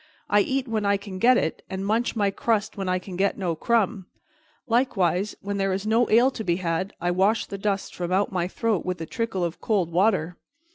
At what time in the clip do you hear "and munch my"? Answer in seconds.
1.69-2.31